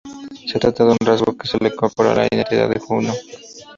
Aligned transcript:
Se 0.49 0.57
trata 0.57 0.83
de 0.83 0.93
un 0.93 0.97
rasgo 1.05 1.37
que 1.37 1.45
se 1.47 1.59
le 1.59 1.67
incorporó 1.69 2.09
a 2.09 2.15
la 2.15 2.25
identidad 2.31 2.67
de 2.71 2.79
Juno. 2.79 3.13